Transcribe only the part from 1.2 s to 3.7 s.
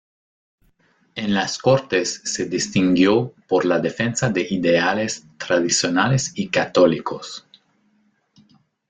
las Cortes se distinguió por